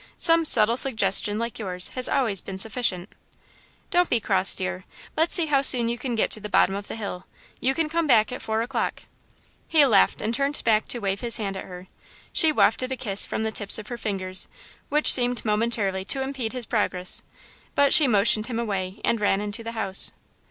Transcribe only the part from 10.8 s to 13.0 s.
to wave his hand at her. She wafted a